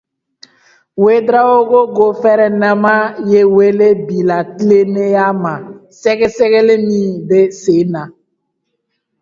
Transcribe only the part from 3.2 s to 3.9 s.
ye wele